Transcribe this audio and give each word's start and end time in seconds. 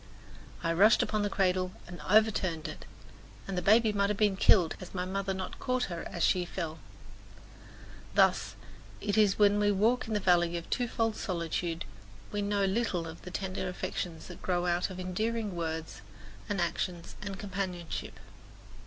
I 0.63 0.73
rushed 0.73 1.03
upon 1.03 1.21
the 1.21 1.29
cradle 1.29 1.73
and 1.85 2.01
over 2.09 2.31
turned 2.31 2.67
it, 2.67 2.85
and 3.47 3.55
the 3.55 3.61
baby 3.61 3.93
might 3.93 4.09
have 4.09 4.17
been 4.17 4.35
killed 4.35 4.73
had 4.79 4.95
my 4.95 5.05
mother 5.05 5.31
not 5.31 5.59
caught 5.59 5.83
her 5.93 6.07
as 6.09 6.23
she 6.23 6.43
fell. 6.43 6.79
Thus 8.15 8.55
it 8.99 9.15
is 9.15 9.33
that 9.35 9.39
when 9.39 9.59
we 9.59 9.71
walk 9.71 10.07
in 10.07 10.15
the 10.15 10.19
valley 10.19 10.57
of 10.57 10.67
twofold 10.71 11.15
solitude 11.17 11.85
we 12.31 12.41
know 12.41 12.65
little 12.65 13.05
of 13.07 13.21
the 13.21 13.29
tender 13.29 13.69
affections 13.69 14.25
that 14.25 14.41
grow 14.41 14.65
out 14.65 14.89
of 14.89 14.99
endearing 14.99 15.55
words 15.55 16.01
and 16.49 16.59
actions 16.59 17.15
and 17.21 17.37
companionship. 17.37 18.17